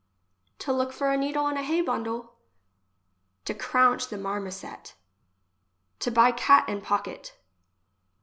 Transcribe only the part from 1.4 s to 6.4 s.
in a hay bundle. To craunch the marmoset. To buy